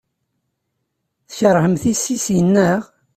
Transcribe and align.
Tkeṛhem 1.29 1.75
tissisin, 1.81 2.47
naɣ? 2.53 2.81